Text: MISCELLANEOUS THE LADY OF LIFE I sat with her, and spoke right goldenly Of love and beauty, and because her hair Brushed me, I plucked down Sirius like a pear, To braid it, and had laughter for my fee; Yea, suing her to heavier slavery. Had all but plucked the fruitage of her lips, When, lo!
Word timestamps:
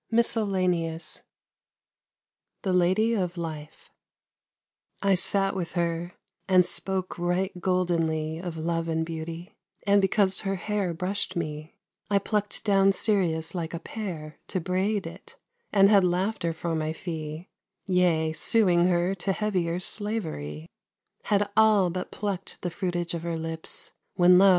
MISCELLANEOUS 0.09 1.21
THE 2.63 2.73
LADY 2.73 3.13
OF 3.13 3.37
LIFE 3.37 3.91
I 5.03 5.13
sat 5.13 5.55
with 5.55 5.73
her, 5.73 6.13
and 6.47 6.65
spoke 6.65 7.19
right 7.19 7.51
goldenly 7.61 8.39
Of 8.39 8.57
love 8.57 8.87
and 8.87 9.05
beauty, 9.05 9.55
and 9.85 10.01
because 10.01 10.39
her 10.41 10.55
hair 10.55 10.91
Brushed 10.95 11.35
me, 11.35 11.75
I 12.09 12.17
plucked 12.17 12.63
down 12.65 12.91
Sirius 12.93 13.53
like 13.53 13.75
a 13.75 13.79
pear, 13.79 14.39
To 14.47 14.59
braid 14.59 15.05
it, 15.05 15.37
and 15.71 15.87
had 15.87 16.03
laughter 16.03 16.51
for 16.51 16.73
my 16.73 16.93
fee; 16.93 17.49
Yea, 17.85 18.33
suing 18.33 18.85
her 18.85 19.13
to 19.13 19.33
heavier 19.33 19.79
slavery. 19.79 20.67
Had 21.25 21.47
all 21.55 21.91
but 21.91 22.09
plucked 22.09 22.63
the 22.63 22.71
fruitage 22.71 23.13
of 23.13 23.21
her 23.21 23.37
lips, 23.37 23.93
When, 24.15 24.39
lo! 24.39 24.49